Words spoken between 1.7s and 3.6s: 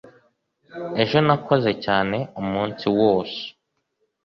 cyane umunsi wose